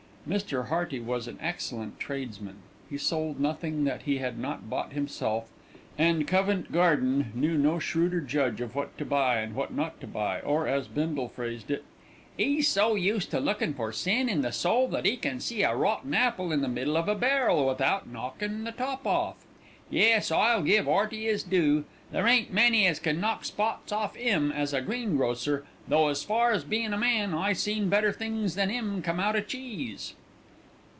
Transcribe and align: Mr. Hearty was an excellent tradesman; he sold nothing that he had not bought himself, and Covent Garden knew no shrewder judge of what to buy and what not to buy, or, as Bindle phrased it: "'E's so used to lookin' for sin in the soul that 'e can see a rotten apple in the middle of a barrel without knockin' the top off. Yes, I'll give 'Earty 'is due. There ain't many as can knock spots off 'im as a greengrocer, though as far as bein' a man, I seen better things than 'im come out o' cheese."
Mr. 0.29 0.67
Hearty 0.67 0.99
was 0.99 1.27
an 1.27 1.35
excellent 1.41 1.99
tradesman; 1.99 2.55
he 2.87 2.95
sold 2.95 3.39
nothing 3.39 3.85
that 3.85 4.03
he 4.03 4.19
had 4.19 4.37
not 4.37 4.69
bought 4.69 4.93
himself, 4.93 5.49
and 5.97 6.27
Covent 6.27 6.71
Garden 6.71 7.31
knew 7.33 7.57
no 7.57 7.79
shrewder 7.79 8.21
judge 8.21 8.61
of 8.61 8.75
what 8.75 8.95
to 8.99 9.03
buy 9.03 9.37
and 9.37 9.55
what 9.55 9.73
not 9.73 9.99
to 9.99 10.05
buy, 10.05 10.39
or, 10.41 10.67
as 10.67 10.87
Bindle 10.87 11.27
phrased 11.29 11.71
it: 11.71 11.83
"'E's 12.37 12.67
so 12.67 12.93
used 12.93 13.31
to 13.31 13.39
lookin' 13.39 13.73
for 13.73 13.91
sin 13.91 14.29
in 14.29 14.43
the 14.43 14.51
soul 14.51 14.87
that 14.89 15.07
'e 15.07 15.17
can 15.17 15.39
see 15.39 15.63
a 15.63 15.75
rotten 15.75 16.13
apple 16.13 16.51
in 16.51 16.61
the 16.61 16.67
middle 16.67 16.97
of 16.97 17.07
a 17.07 17.15
barrel 17.15 17.65
without 17.65 18.07
knockin' 18.07 18.63
the 18.63 18.71
top 18.71 19.07
off. 19.07 19.43
Yes, 19.89 20.29
I'll 20.31 20.61
give 20.61 20.87
'Earty 20.87 21.25
'is 21.25 21.41
due. 21.43 21.83
There 22.11 22.27
ain't 22.27 22.51
many 22.53 22.85
as 22.87 22.99
can 22.99 23.19
knock 23.21 23.43
spots 23.45 23.91
off 23.91 24.17
'im 24.17 24.51
as 24.51 24.73
a 24.73 24.81
greengrocer, 24.81 25.65
though 25.87 26.09
as 26.09 26.23
far 26.23 26.51
as 26.51 26.63
bein' 26.65 26.93
a 26.93 26.97
man, 26.97 27.33
I 27.33 27.53
seen 27.53 27.89
better 27.89 28.11
things 28.11 28.55
than 28.55 28.69
'im 28.69 29.01
come 29.01 29.19
out 29.19 29.35
o' 29.35 29.41
cheese." 29.41 30.13